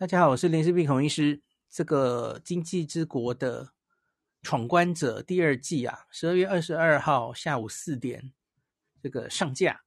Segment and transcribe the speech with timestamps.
[0.00, 1.42] 大家好，我是林氏璧孔医师。
[1.68, 3.72] 这个《经济之国》的
[4.42, 8.32] 闯关者第二季啊，十二月二十二号下午四点
[9.02, 9.82] 这个上架。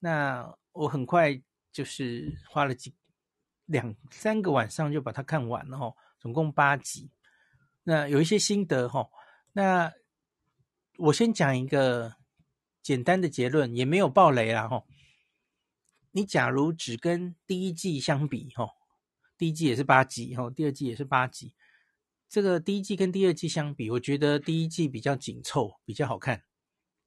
[0.00, 1.40] 那我很快
[1.70, 2.92] 就是花了几
[3.66, 7.12] 两三个晚上就把它看完了哈，总共八集。
[7.84, 9.08] 那有一些心得哈。
[9.52, 9.92] 那
[10.98, 12.16] 我先讲一个
[12.82, 14.82] 简单的结论，也没有爆雷啦哈。
[16.10, 18.68] 你假如只跟第一季相比哈。
[19.42, 21.52] 第一季也是八集，哈，第二季也是八集。
[22.28, 26.44] 这个第一季跟第二季相比，我觉得第一季比较紧凑，比较好看，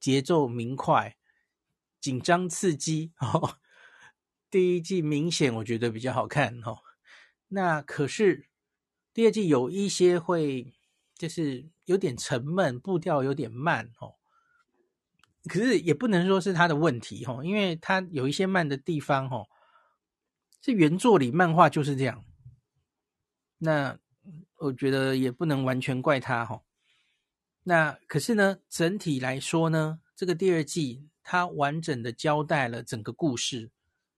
[0.01, 1.15] 节奏明快，
[2.01, 3.13] 紧张刺激。
[3.21, 3.55] 哦，
[4.51, 6.81] 第一季明显我觉得比较好看，哈。
[7.47, 8.49] 那可是
[9.13, 10.73] 第二季有一些会
[11.17, 14.15] 就是有点沉闷，步调有点慢，哦。
[15.45, 19.45] 可是也不能说是他的问题，哈，因为他有一些慢的地方，哈。
[20.65, 22.25] 这原作里漫画就是这样，
[23.59, 23.99] 那
[24.57, 26.63] 我觉得也不能完全怪他哈。
[27.61, 33.69] 那可是呢，整体来说呢，这个第二季它完整的交代了整个故事，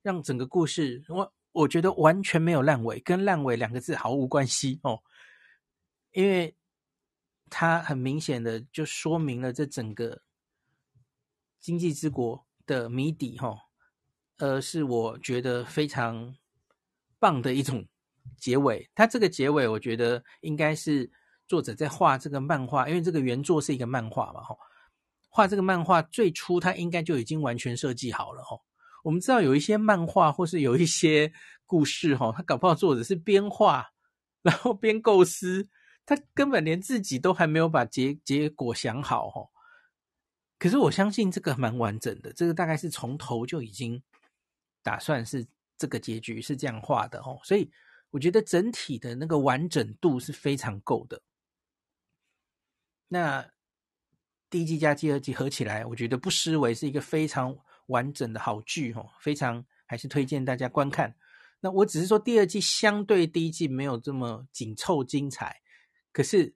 [0.01, 5.03] 让整个故事我我觉得完全没有烂尾，跟烂尾两个字毫无关系哦，
[6.13, 6.55] 因为
[7.49, 10.21] 它很明显的就说明了这整个
[11.59, 13.66] 经济之国的谜底哈。
[14.37, 16.35] 呃，是我觉得非常
[17.17, 17.83] 棒的一种
[18.37, 18.87] 结尾。
[18.93, 21.09] 它这个结尾，我觉得应该是
[21.47, 24.55] 作者在画这个漫画，因为这个原作是一个漫画嘛，哈。
[25.29, 28.55] 画这个漫画最初他应该就已经完全设计好了，哈。
[29.03, 31.33] 我们知道有一些漫画或是有一些
[31.65, 33.87] 故事，哈，他搞不好作者是边画
[34.43, 35.67] 然后边构思，
[36.05, 39.49] 他根本连自己都还没有把结结果想好，哈。
[40.59, 44.03] 可是我相信这个蛮完整的，这个大概是从头就已经。
[44.87, 45.45] 打算是
[45.77, 47.69] 这个结局是这样画的哦，所以
[48.09, 51.21] 我觉得整体的那个完整度是非常够的。
[53.09, 53.45] 那
[54.49, 57.53] 第一季加第二季合起来，我觉得不失为是一个非常
[57.87, 61.13] 完整的好剧哦，非常还是推荐大家观看。
[61.59, 65.59] 那我只是说第二季相对第一季没有这么紧凑精彩，
[66.13, 66.55] 可是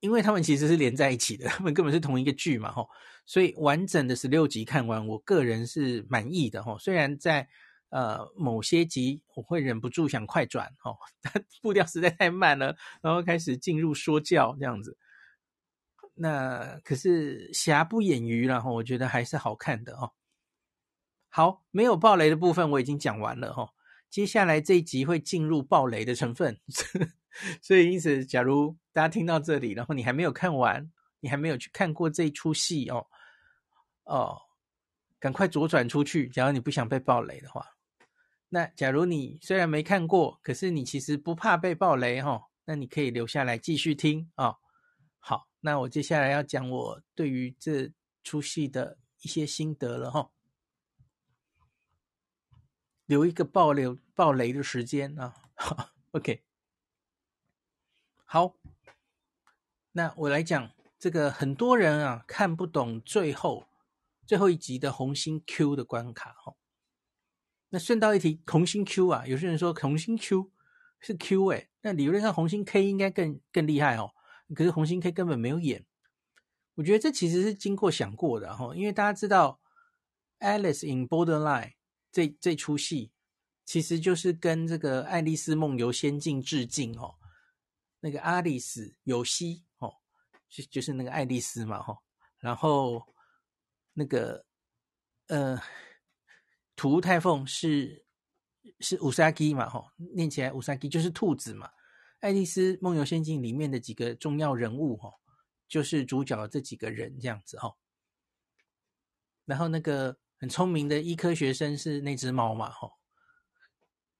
[0.00, 2.88] 因为他们其实是连在一起的，他们根本是同一个剧嘛，吼。
[3.26, 6.78] 所以完整的十六集看完，我个人是满意的吼。
[6.78, 7.48] 虽然在
[7.90, 14.96] 呃某些集我会忍不住想快转哦， 但步调实在太慢了，然后开始进入说教这样子。
[16.14, 20.12] 那可是瑕不掩瑜，然后我觉得还是好看的哦。
[21.28, 23.70] 好，没有爆雷的部分我已经讲完了吼。
[24.10, 26.58] 接下来这一集会进入爆雷的成分，
[27.62, 33.06] 所以因此，假如大家听到这里，然后你还没有看完，你还没有去看过这一出戏哦。
[34.04, 34.42] 哦，
[35.18, 36.28] 赶快左转出去！
[36.28, 37.76] 假如你不想被爆雷的话，
[38.48, 44.56] 那假如你虽然没看过，可是你其实不怕被爆雷哈、哦，那你可以留下来继续听啊、哦。
[45.20, 47.92] 好，那我接下来要讲我对于这
[48.24, 50.30] 出戏的一些心得了哈、哦。
[53.06, 55.34] 留一个爆雷爆雷的时间啊。
[55.54, 56.42] 好 OK，
[58.32, 58.54] 好，
[59.90, 60.70] 那我来讲
[61.00, 63.64] 这个，很多人啊看不懂最后。
[64.24, 66.54] 最后一集的红心 Q 的关卡哈，
[67.70, 70.52] 那顺道一提，红心 Q 啊，有些人说红心 Q
[71.00, 74.12] 是 Q 哎，那理论上红心 K 应该更更厉害哦，
[74.54, 75.84] 可是红心 K 根本没有演，
[76.76, 79.60] 我觉得这其实是经过想过的哈，因为大家知道
[80.38, 81.72] Alice in Borderline
[82.12, 83.10] 这这出戏
[83.64, 87.16] 其实就是跟这个《爱丽丝梦游仙境》致敬哦，
[88.00, 89.94] 那个阿丽丝游戏哦，
[90.48, 91.96] 就就是那个爱丽丝嘛哈，
[92.38, 93.06] 然后。
[93.92, 94.46] 那个，
[95.26, 95.60] 呃，
[96.76, 98.06] 土屋太凤是
[98.78, 99.68] 是乌萨基嘛？
[99.68, 101.68] 吼，念起来乌萨基就是兔子嘛。
[102.20, 105.20] 爱丽丝梦游仙境里面的几个重要人物，吼，
[105.66, 107.76] 就是主角这几个人这样子，吼。
[109.44, 112.92] 然后那个很聪明的医科学生是那只猫嘛，吼，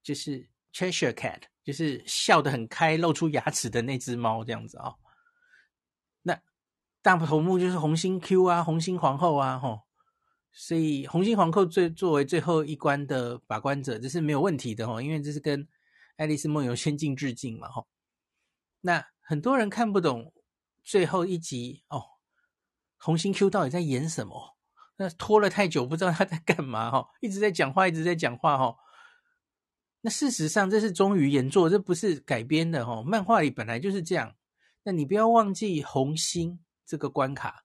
[0.02, 4.94] 就是 Cheshire Cat，就是笑得很开、露出牙齿的那只猫这样子啊。
[7.02, 9.84] 大头目就是红心 Q 啊，红心皇后啊，吼，
[10.52, 15.64] 所以红心皇后最作为最后一关的把关者，这是没有问题的吼，因为这是跟
[16.16, 17.88] 《爱丽丝梦游仙境》致敬嘛，吼。
[18.82, 20.34] 那很多人看不懂
[20.84, 22.04] 最后一集哦，
[22.98, 24.58] 红心 Q 到底在演什么？
[24.96, 28.76] 那拖了太久，不知道他在干嘛，吼，一直在讲话，一直在讲话，吼。
[30.00, 34.34] 那事实上这是忠于原作，这不是改编的，吼，漫画里本来就是这样。
[34.82, 36.60] 那你不要忘记红心。
[36.86, 37.62] 这个关卡，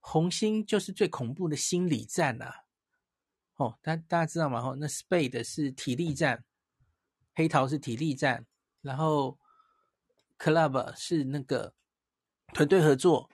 [0.00, 2.64] 红心就是最恐怖的心理战啊！
[3.56, 4.60] 哦，大大家知道吗？
[4.60, 6.42] 哦，那 Spade 是体力战，
[7.34, 8.46] 黑桃是体力战，
[8.80, 9.38] 然后
[10.38, 11.74] Club 是那个
[12.54, 13.28] 团队合作，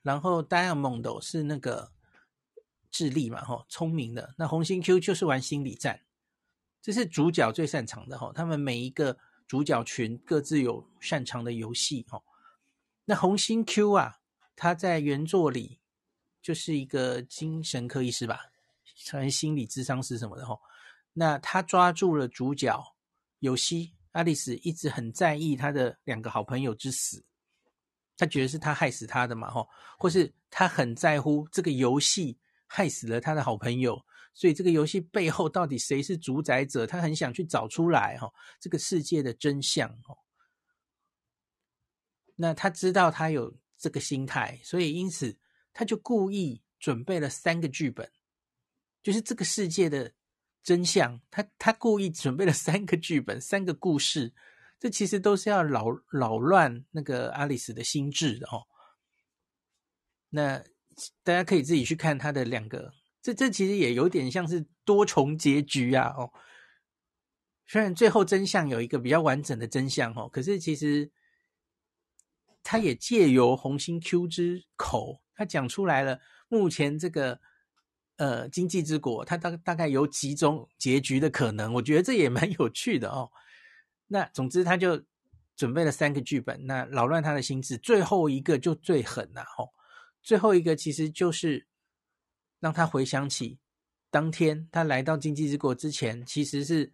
[0.00, 1.92] 然后 Diamond 是那个
[2.90, 4.34] 智力嘛，吼，聪明的。
[4.38, 6.00] 那红心 Q 就是玩心理战，
[6.80, 8.32] 这是主角最擅长的，吼。
[8.32, 9.16] 他们每一个
[9.46, 12.24] 主角群各自有擅长的游戏，吼。
[13.04, 14.20] 那红心 Q 啊，
[14.54, 15.80] 他在原作里
[16.42, 18.46] 就是一个精神科医师吧，
[19.04, 20.60] 成心理咨商师什么的，吼。
[21.12, 22.96] 那他抓住了主角
[23.38, 23.94] 游戏。
[24.12, 27.24] 爱丽丝一直很在意他的两个好朋友之死，
[28.16, 34.02] 他觉得是他害死他的嘛，吼，或是他很在乎这个游戏害死了他的好朋友，
[34.38, 40.16] 所以这个游戏背后到底谁是主宰者，他很想去找出来，哈，这个世界的真相，哦。
[42.36, 45.36] 那他知道他有这个心态，所以因此
[45.72, 48.08] 他就故意准备了三个剧本，
[49.02, 50.12] 就是这个世界的。
[50.60, 54.34] 真相，他他故意准备了三个剧本，三个故事，
[54.78, 58.66] 这其实都是要扰扰乱那个阿丽丝的心智的哦。
[60.28, 60.62] 那
[61.22, 62.92] 大家可以自己去看他的两个，
[63.28, 66.32] 这这其实也有点像是多重结局啊哦。
[67.66, 71.10] 虽然最后真相有一个比较完整的真相哦，可是其实
[72.62, 77.40] 他也借由红星 Q 之口，他讲出来了目前这个。
[78.20, 83.30] 呃，经济之国，它大大概有几种结局的可能，我觉得这也蛮有趣的哦。
[84.08, 85.00] 那总之，他就
[85.54, 89.70] 准备了三个剧本，那扰乱他的心智，最后一个就最狠了哦。
[90.20, 91.67] 最后一个其实就是
[92.60, 93.58] 让他回想起
[94.10, 96.92] 当天他来到今际之国之前，其实是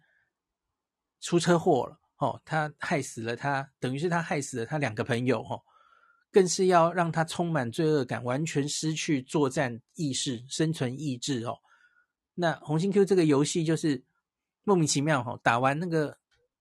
[1.21, 5.61] 出车祸了哦，他害死了他，等于是他害死了他两个朋友哦。
[6.31, 11.55] 更是要让他充满罪恶感，完全失去作战意识、生存意志哦。
[12.33, 14.03] 那红心 Q 这个游戏就是
[14.65, 16.17] 莫名其妙哈、哦，打完那个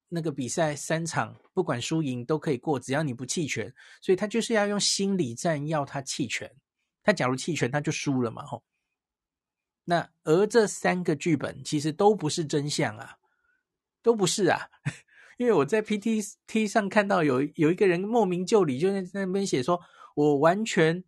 [0.09, 6.49] 那个比赛三场，不管输赢都可以过，只要你不弃权，所以他就是要用心理战要他弃权。
[7.03, 8.63] 他假如弃权，他就输了嘛吼。
[9.85, 13.19] 那而这三个剧本其实都不是真相啊，
[14.03, 14.71] 都不是啊。
[15.37, 19.81] 因为我在 PTT 上看到有有一个人莫名就里，就在那边写说，
[20.15, 21.03] 我完全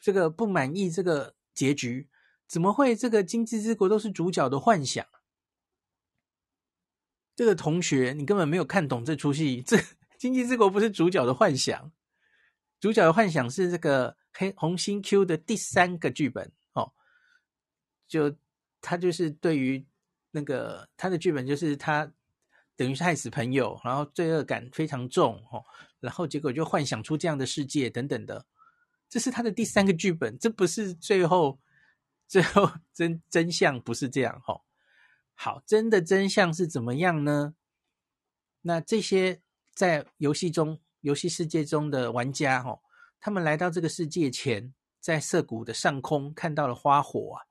[0.00, 2.08] 这个不满意这个结局，
[2.48, 5.06] 怎么会这个经济之国都是主角的幻想？
[7.36, 9.76] 这个同学，你根本没有看懂这出戏，这
[10.18, 11.92] 经济之国不是主角的幻想，
[12.80, 16.52] 主角的幻想是这个黑红心 Q 的第三个剧本，
[18.06, 18.34] 就
[18.80, 19.84] 他就是对于
[20.30, 22.12] 那个他的剧本就是他。
[22.76, 25.62] 等于是害死朋友，然后罪恶感非常重哦，
[26.00, 28.46] 然后结果就幻想出这样的世界等等的，
[29.08, 31.60] 这是他的第三个剧本，这不是最后
[32.26, 34.62] 最后真真相不是这样哦。
[35.34, 37.54] 好，真的真相是怎么样呢？
[38.62, 39.40] 那这些
[39.72, 42.80] 在游戏中、游戏世界中的玩家哦，
[43.20, 47.46] 他们来到这个世界前，在涩谷的上空看到了花火啊。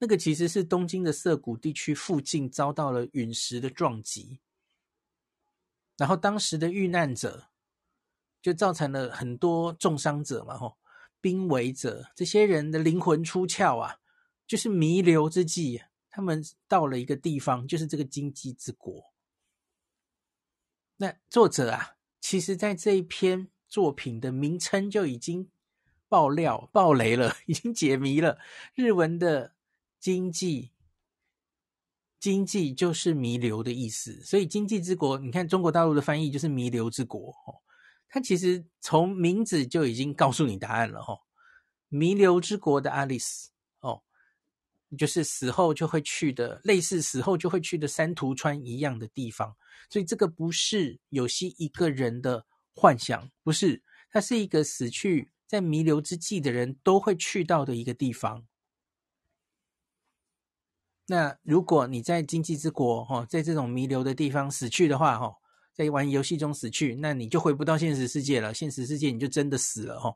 [0.00, 4.38] 那个其实是东京的涩谷地区附近遭到了陨石的撞击，
[5.96, 7.48] 然后当时的遇难者
[8.40, 10.78] 就造成了很多重伤者嘛，吼，
[11.20, 13.98] 濒危者这些人的灵魂出窍啊，
[14.46, 19.12] 就是弥留之际，他们到了一个地方，就是这个今际之国。
[20.98, 25.50] 那作者啊，其实在这一篇作品的名称就已经
[26.08, 28.38] 爆料、爆雷了， 已经解谜了，
[28.76, 29.57] 日文的。
[30.00, 30.72] 经济，
[32.20, 37.62] 经济就是弥留的意思，所以经济之国，你看中国大陆的翻译就是弥留之国哦。
[38.08, 41.14] 它其实从名字就已经告诉你答案了哈。
[41.88, 43.50] 弥留之国的阿丽丝
[43.80, 44.02] 哦，
[44.96, 49.54] 就是死后就会去的，类似死后就会去的三途川一样的地方。
[49.90, 58.47] 所以这个不是有希一个人的幻想，不是，它是一个死去在弥留之际的人都会去到的一个地方。
[61.10, 65.34] 那如果你在经济之国，哈，在这种弥留的地方死去的话，哈，
[65.72, 68.52] 在玩游戏中死去，那你就回不到现实世界了。
[68.52, 70.14] 现实世界你就真的死了，哈，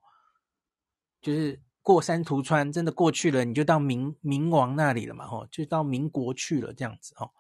[1.23, 7.31] 就是过三途川，真的过去了，你就到冥冥王那里了嘛，哈，就到冥国去了，这样子，哈。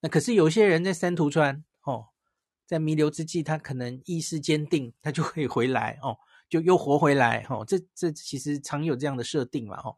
[0.00, 2.06] 那可是有些人在三途川，哦，
[2.66, 6.16] 在弥留之际，他可能意识坚定，他就可以回来，哦，
[6.48, 9.94] 就又活回来，哦，这这其实常有这样的设定嘛，哈。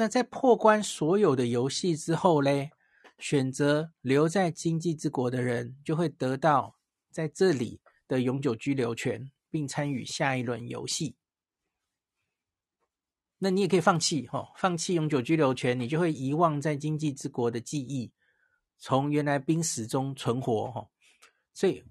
[0.00, 2.70] 那在破关所有的游戏之后嘞，
[3.18, 6.78] 选择留在经济之国的人就会得到
[7.10, 11.16] 在这里的永久居留权，并参与下一轮游戏。
[13.40, 18.10] 那你也可以放弃，哦，放弃永久居留权，你就会遗忘在经济之国的记忆，
[18.78, 20.88] 从原来濒死中存活哈，
[21.52, 21.84] 所以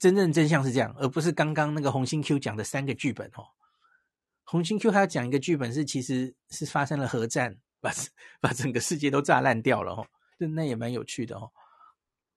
[0.00, 3.46] 真正真相是这样，而不是刚刚那个红心 Q 讲的三个剧本哦。
[4.44, 7.90] 红星 Q 还要讲一个剧本是，其实是发生了核战，把
[8.40, 10.06] 把整个世界都炸烂掉了哦，
[10.38, 11.50] 就那也蛮有趣的哦。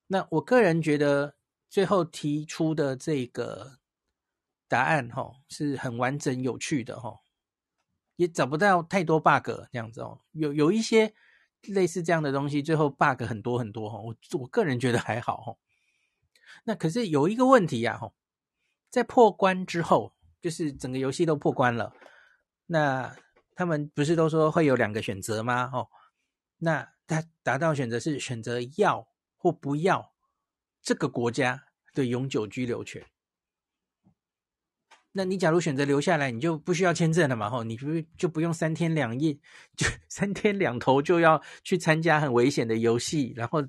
[0.07, 1.35] 那我个人觉得
[1.69, 3.79] 最后提出的这个
[4.67, 7.19] 答案哦，是很完整有趣的哦，
[8.15, 10.21] 也找不到太多 bug 这样子哦。
[10.31, 11.13] 有有一些
[11.61, 14.01] 类似这样的东西，最后 bug 很多很多哦。
[14.05, 15.57] 我我个人觉得还好哦。
[16.63, 18.13] 那可是有一个问题呀，吼，
[18.89, 20.13] 在破关之后，
[20.47, 21.91] 就是整个游戏都破关了，
[22.67, 23.13] 那
[23.53, 25.69] 他们不是都说会有两个选择吗？
[25.73, 25.89] 哦，
[26.59, 30.13] 那他达到选择是选择要或不要
[30.81, 33.05] 这个国家的永久居留权。
[35.11, 37.49] 那你假如选择留下来，你就不需要签证了嘛？
[37.49, 37.87] 吼，你不
[38.17, 39.33] 就不用三天两夜，
[39.75, 43.67] 就三天两头就要去参加很危险的游戏，然后。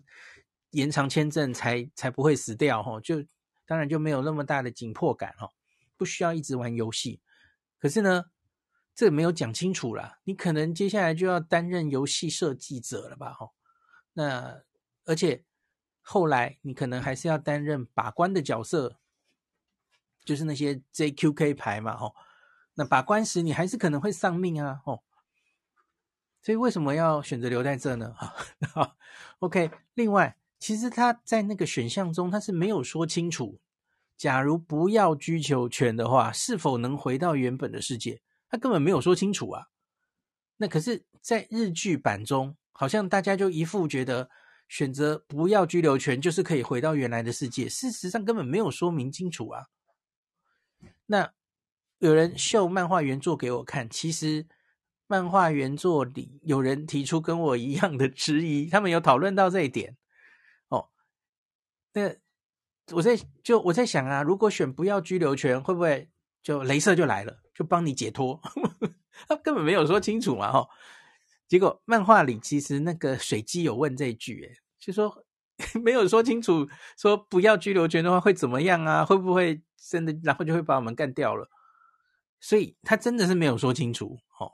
[0.73, 3.25] 延长签证才才不会死掉哈，就
[3.66, 5.49] 当然就没有那么大的紧迫感哈，
[5.99, 7.21] 不需要一直玩游戏。
[7.78, 8.31] 可是呢，
[8.95, 13.50] 这没有讲清楚啦，你可能接下来就要担任游戏设计者了吧哈？
[14.14, 14.62] 那
[15.05, 15.45] 而且
[16.00, 18.99] 后来你可能还是要担任把关的角色，
[20.25, 22.14] 就是那些 JQK 牌嘛哈。
[22.75, 25.02] 那把关时你还是可能会丧命啊哦。
[26.40, 28.14] 所以为什么要选择留在这呢？
[28.73, 28.97] 哈
[29.40, 30.37] ，OK，另外。
[30.61, 33.61] 其实他在那个选项中，他是没有说清楚，
[34.19, 38.21] 假如不要居留权的话，是否能回到原本的世界？
[38.51, 39.69] 他根本没有说清楚啊。
[40.57, 44.29] 那可是，在日剧版中，好像大家就一副觉得
[44.69, 49.67] 选择不要居留权就是可以回到原来的世界，事实上根本没有说明清楚啊。
[51.07, 51.33] 那
[51.99, 54.47] 有人秀漫画原作给我看，其实
[55.07, 59.97] 漫画原作里有人提出跟我一样的质疑，他们有讨论到这一点
[60.69, 60.89] 哦。
[61.93, 62.17] 那
[62.92, 66.09] 我在就我在想啊，如果选不要居留权，会不会
[66.42, 68.40] 就雷射就来了，就帮你解脱？
[69.28, 70.66] 他根本没有说清楚嘛，哈。
[71.47, 75.25] 结果漫画里其实那个水姬有问这一句，诶，就说
[75.83, 76.66] 没有说清楚，
[76.97, 79.04] 说不要居留权的话会怎么样啊？
[79.04, 81.49] 会不会真的然后就会把我们干掉了？
[82.40, 84.52] 所以他真的是没有说清楚，哦。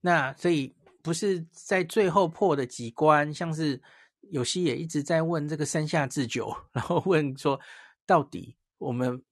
[0.00, 3.82] 那所以不是在最后破的几关，像是。
[4.30, 7.60] 有希也一直在问这个山下智久， 然后问说，
[8.06, 9.22] 到底我们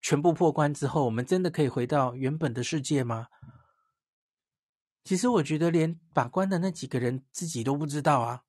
[0.00, 3.28] 全部破关之后，我们真的可以回到原本的世界吗？
[5.04, 8.42] 其实我觉得连把关的那几个人自己都不知道啊，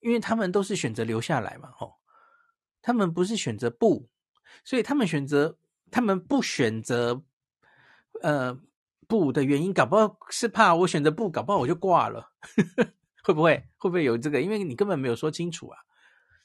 [0.00, 1.94] 因为他们都是选择留下来嘛，哦，
[2.82, 4.08] 他们不是选择不，
[4.64, 5.56] 所以他们选择，
[5.90, 7.22] 他们不选择，
[8.22, 8.58] 呃，
[9.06, 12.32] 不的原因，搞不好是怕我选择不，搞不好我就挂了。
[13.28, 14.40] 会不会会不会有这个？
[14.40, 15.78] 因为你根本没有说清楚啊！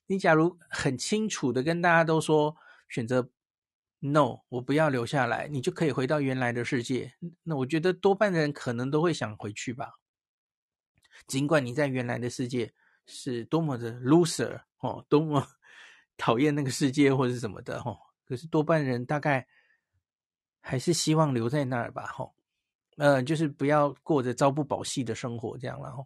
[0.07, 2.57] 你假如很清楚的跟大家都说
[2.89, 3.29] 选择
[3.99, 7.13] no，我不要留下来，你就可以回到原来的世界。
[7.43, 9.93] 那我觉得多半的人可能都会想回去吧。
[11.25, 12.73] 尽管你在原来的世界
[13.05, 15.47] 是多么的 loser 哦，多么
[16.17, 19.47] 讨厌那个世界或者什么的哦，可是多半人大概
[20.59, 22.07] 还是希望留在那儿吧。
[22.07, 22.35] 吼，
[22.97, 25.89] 呃，就是不要过着朝不保夕的生活这样了。
[25.89, 26.05] 吼。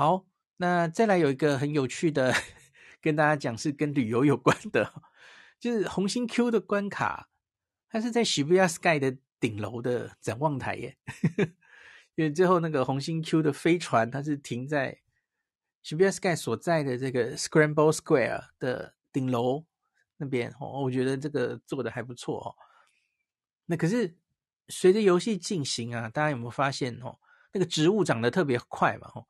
[0.00, 0.24] 好，
[0.56, 2.32] 那再来有一个很有趣的，
[3.02, 4.94] 跟大家讲是跟旅游有关的，
[5.60, 7.28] 就是红星 Q 的关卡，
[7.86, 10.96] 它是在 Shibuya Sky 的顶楼的展望台耶，
[12.16, 15.02] 因为最后那个红星 Q 的飞船，它是停在
[15.84, 19.66] Shibuya Sky 所在的这个 Scramble Square 的顶楼
[20.16, 22.56] 那边哦，我觉得这个做的还不错哦。
[23.66, 24.16] 那可是
[24.68, 27.18] 随着游戏进行啊，大家有没有发现哦，
[27.52, 29.26] 那个植物长得特别快嘛，哦。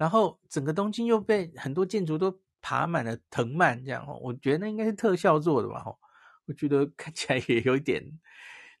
[0.00, 5.82] 然后整个东京又被很多建筑都爬满了藤蔓，这样哦，我觉得那应该是特效做的吧？
[5.84, 5.98] 哦，
[6.46, 8.02] 我觉得看起来也有一点，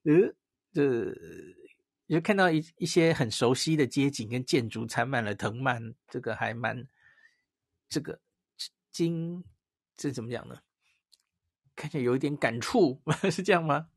[0.04, 0.34] 呃，
[0.72, 1.14] 这
[2.08, 6.88] 就看到一一些很熟悉的街景跟建筑缠满了藤蔓，这个还蛮
[7.90, 8.18] 这个
[8.90, 9.44] 经
[9.98, 10.60] 这怎么讲呢？
[11.76, 13.88] 看起来有一点感触， 是这样吗？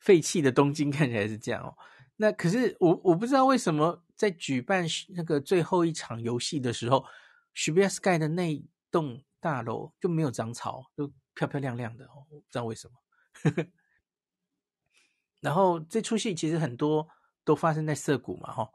[0.00, 1.78] 废弃的东京看起来是这样哦。
[2.16, 4.02] 那可是我我不知道为什么。
[4.16, 7.04] 在举办那个最后一场游戏的时候
[7.54, 12.94] ，Shibyasky 的那栋大楼就没有长草，就漂漂亮亮的，我不知道为什么。
[15.42, 17.06] 然后这出戏其实很多
[17.44, 18.70] 都发生在涩谷嘛，哈。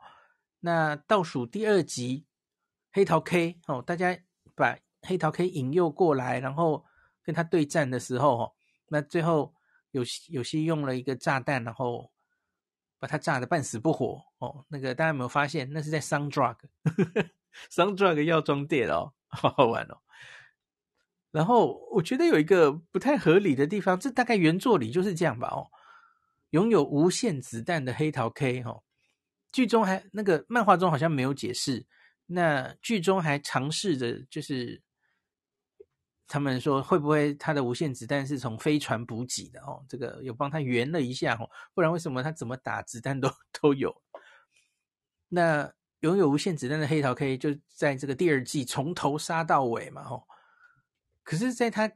[0.60, 2.28] 那倒数第二集，
[2.92, 4.16] 黑桃 K 哦，大家
[4.56, 6.86] 把黑桃 K 引诱过来，然后
[7.24, 8.54] 跟他对战的时候，哈，
[8.90, 9.56] 那最后
[9.90, 12.12] 有有些用了一个炸弹，然后。
[13.01, 14.63] 把他炸得半死不活哦！
[14.70, 15.67] 那个大家有没有发现？
[15.74, 19.98] 那是在 Sun Drug，Sun Drug 药妆店哦，好好玩哦。
[21.31, 25.48] 然后我觉得有一个不太合理的地方，这大概原作里就是这样吧。
[25.48, 25.72] 哦，
[26.51, 28.84] 拥有无限子弹的黑桃 K，哦，
[29.51, 31.88] 剧中还那个漫画中好像没有解释。
[32.27, 34.84] 那剧中还尝试着，就是
[36.32, 39.60] 他们说会不会他的无限子弹是从飞船补给的？
[39.60, 43.94] 哦，这个有帮他圆了一下哦，不然为什么他怎么打子弹都 都有？
[45.28, 45.70] 那
[46.00, 50.24] 拥有无限子弹的黑桃 K 就在这个第二季从头杀到尾嘛，哦。
[51.22, 51.92] 可是，在他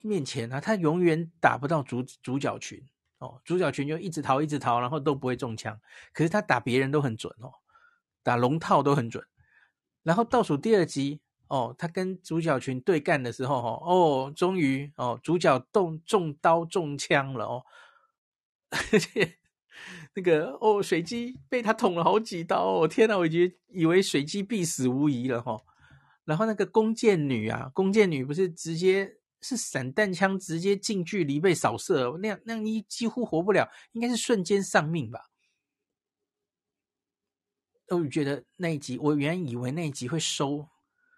[0.00, 2.84] 面前啊，他永远打不到主主角群
[3.18, 5.80] 哦，主角群就一直逃，一直逃，然后都不会中枪。
[6.12, 7.52] 可是他打别人都很准哦，
[8.24, 9.24] 打龙套都很准。
[10.02, 17.64] 然后倒数第二集哦，他跟主角群对干的时候哦，哦，终于哦，主角中中刀中枪了哦，
[18.92, 19.38] 而且
[20.14, 25.62] 那个哦，水鸡被他捅了好几刀哦，天哪，我觉得以为水鸡必死无疑了哈、哦。
[26.24, 35.20] 然后那个弓箭女啊，弓箭女不是直接是散弹枪直接近距离被扫射，那样那样你几乎活不了，应该是瞬间丧命吧？
[37.88, 40.68] 我觉得那一集，我原以为那一集会收，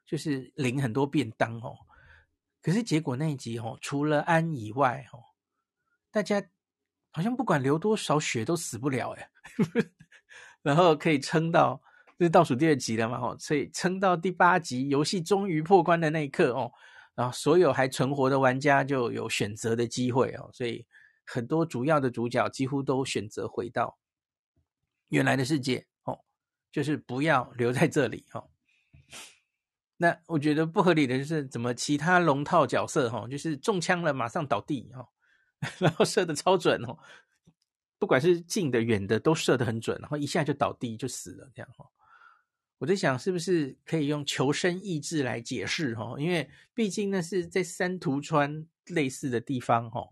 [0.09, 1.77] 就是领很多便当哦，
[2.63, 5.21] 可是结果那一集哦，除了安以外哦，
[6.11, 6.43] 大家
[7.13, 9.31] 好像不管流多少血都死不了哎，
[10.63, 11.83] 然后可以撑到。
[12.17, 13.21] 这是倒数第二集了嘛？
[13.21, 16.73] 吼，所以撑到第八集，游戏终于破关的那一刻哦，
[17.15, 20.85] 然后所有还存活的玩家就有选择的机会哦，所以
[21.25, 24.01] 很多主要的主角几乎都选择回到
[25.11, 26.25] 原来的世界哦，
[26.73, 28.51] 就是不要留在这里哦。
[30.01, 35.09] 那我觉得不合理的就是，怎么其他龙套角色哈，就是中枪了马上倒地哈，
[35.79, 36.97] 然后射得超准哦，
[37.99, 41.85] 不管是近的远的都射得很准，然后一下就倒地就死了这样哈。
[42.79, 46.15] 我在想，是不是可以用求生意志来解释哈？
[46.17, 50.09] 因为毕竟那是在三途川类似的地方哈，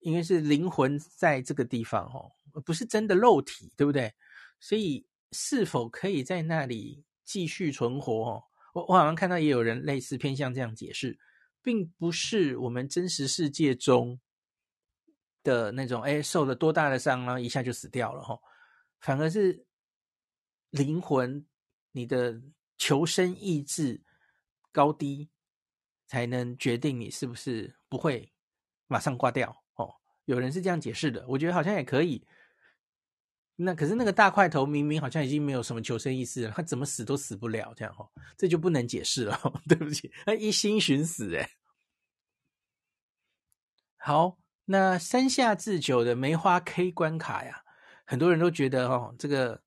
[0.00, 2.22] 因为是灵魂在这个地方哈，
[2.64, 4.14] 不是真的肉体，对不对？
[4.60, 8.42] 所以是否可以在那里继续存活？
[8.74, 11.18] 我我好像看到也有人类似偏向这样解释，
[11.62, 14.20] 并不是我们真实世界中
[15.42, 18.38] 的那种，哎，受了多大的伤，然后一下就死掉了哈，
[19.00, 19.64] 反而是
[20.70, 21.46] 灵魂。
[21.96, 22.42] 你的
[22.76, 24.02] 求生意志
[24.72, 25.30] 高低，
[26.08, 28.32] 才能决定你是不是不会
[28.88, 29.94] 马上挂掉哦。
[30.24, 32.26] 有人是这样解释的，我觉得好像也可以。
[33.56, 39.38] 那可是那个大块头明明好像已经没有什么求生意识了，他怎么死都死不了，这样哦，这就不能解释了。
[39.68, 41.48] 对不起，他一心寻死诶。
[43.96, 47.62] 好，那山下智久的梅花 K 关卡呀，
[48.04, 49.62] 很多人都觉得哦，这个。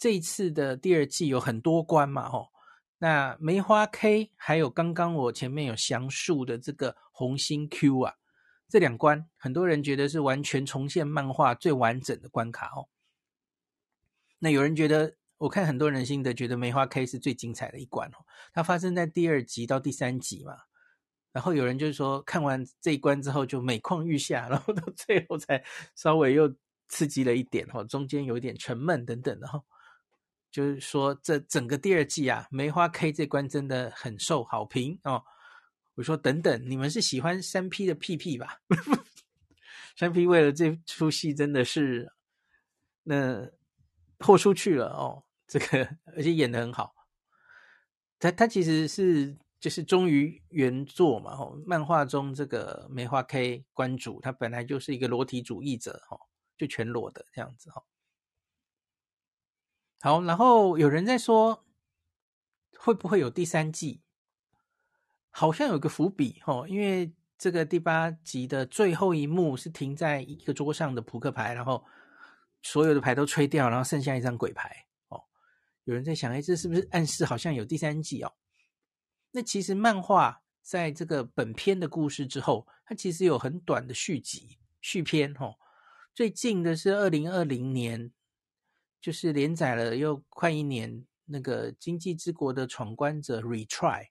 [0.00, 2.52] 这一次的第二季有很多关嘛，吼，
[2.98, 8.14] 那梅花 K 还有刚刚我前面有详述的这个红心 Q 啊，
[8.68, 12.86] 这两关很多人觉得是完全重现漫画最完整的关卡哦。
[14.38, 20.56] 那有人觉得，我看很多人心得觉得梅花 K 是最精彩的一关哦，它发生在第二集到第三集嘛，
[21.32, 25.62] 然后有人就是说看完这一关之后就每况愈下，然后到最后才
[25.94, 26.54] 稍微又
[26.88, 29.62] 刺激了一点哦，中间有一点沉闷等等的哈。
[30.50, 35.22] 就是说，这整个第二季啊，梅花 K 这关真的很受好评哦。
[35.94, 38.60] 我说等等，你们是喜欢三 P 的屁屁吧？
[39.94, 42.10] 三 P 为了这出戏真的是
[43.02, 43.46] 那
[44.20, 45.24] 豁出去了哦。
[45.46, 46.94] 这个而且演的很好。
[48.18, 56.20] 他他其实是就是忠于原作嘛，哦，漫画中这个梅花 K 关主，他本来就是一个裸体主义者，哦，
[56.56, 57.84] 就全裸的这样子，哈。
[60.00, 61.64] 好，然后有人在说
[62.78, 64.02] 会不会有第三季？
[65.30, 71.84] 好像有个伏笔哦，因为这个第八集的最后一幕是停在一个桌上的扑克牌，然后
[72.62, 75.22] 所有的牌都吹掉，然后剩下一张鬼牌哦。
[75.84, 78.32] 有人在想，哎，这是不是暗示好像有第三季哦？
[79.30, 85.56] 那其实漫画在这个本片的故事之后，它其实有很短的续集续篇哦。
[86.14, 88.12] 最近的是二零二零年。
[89.00, 94.08] 就是连载了又快一年，那个《经济之国的闯关者》Retry，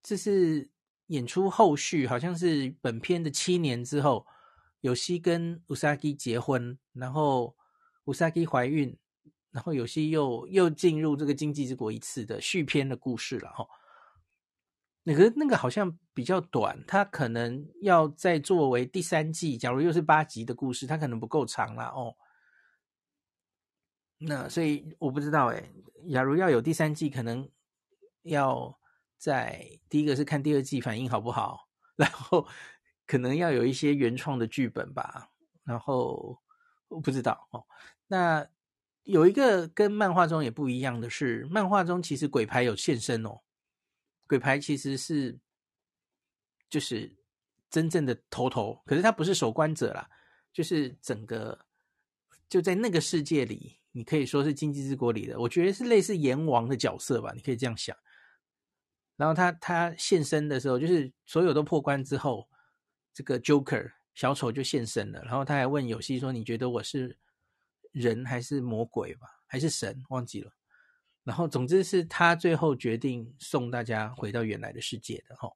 [0.00, 0.70] 这是
[1.08, 4.24] 演出后续，好像是本片的七年之后，
[4.84, 7.56] 有希跟乌萨基结婚，然后
[8.04, 8.94] 乌萨基怀孕，
[9.50, 13.66] 然后有希又又进入这个经济之国一次的续篇的故事了哈。
[15.04, 22.14] 那个那个好像比较短，它可能要再作为第三季，假如又是八集的故事，它可能不够长了哦。
[24.18, 25.72] 那所以我不知道哎，
[26.12, 27.50] 假如要有第三季，可能
[28.20, 28.78] 要
[29.16, 32.46] 在第一个是看第二季反应好不好，然后
[33.06, 35.30] 可能要有一些原创的剧本吧，
[35.64, 36.40] 然后
[36.88, 37.64] 我不知道哦。
[38.06, 38.46] 那
[39.02, 43.40] 有一个跟漫画中也不一样的是，漫画中其实鬼牌有现身哦，
[44.26, 45.38] 鬼牌其实是
[46.68, 47.14] 就是
[47.70, 50.08] 真正的头头，可是他不是守关者啦，
[50.52, 51.66] 就是整个
[52.48, 53.80] 就在那个世界里。
[53.96, 57.96] 你可以说是经济之国里的，我觉得是类似阎王的角色吧，你可以这样想。
[59.16, 62.48] 然后他他现身的时候，就是所有都破关之后，
[63.14, 65.22] 这个 Joker 小丑就现身了。
[65.22, 67.16] 然后他还问有希说：“你觉得我是
[67.92, 69.28] 人还是魔鬼吧？
[69.46, 70.04] 还是神？
[70.10, 70.52] 忘记了。”
[71.24, 75.54] 然后总之是他最后决定送大家回到原来的世界的齁。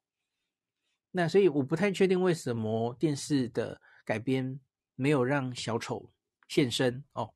[1.11, 4.59] 那所以我不太确定为什么电视的改编
[4.95, 6.09] 没有让小丑
[6.47, 7.33] 现身哦。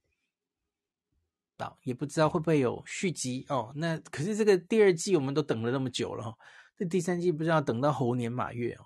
[1.84, 3.72] 也不知道会不会有续集哦。
[3.78, 6.38] 那可是这个第二季我们都等了那么久了，哦，
[6.76, 8.86] 这第三季不知道等到猴年马月哦。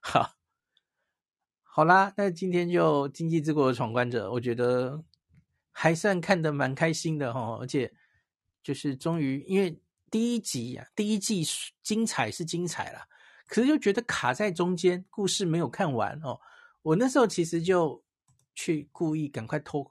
[0.00, 0.36] 好，
[1.62, 5.04] 好啦，那今天就《经济之国的闯关者》，我觉得
[5.70, 7.58] 还算看得蛮开心的哦。
[7.60, 7.92] 而且
[8.62, 9.80] 就是终于，因为
[10.10, 11.46] 第一集呀，啊，第一季
[11.82, 13.06] 精彩是精彩啦，
[13.46, 16.40] 可是又觉得卡在中间，故事没有看完哦。
[16.82, 18.02] 我那时候其实就
[18.54, 19.90] 去故意赶快偷。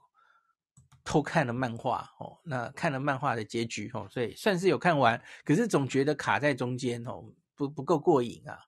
[1.04, 7.24] 偷看了漫画哦，那看了漫画的结局哦，所以算是有看完，可是总觉得卡在中间哦，
[7.56, 8.67] 不不够过瘾啊。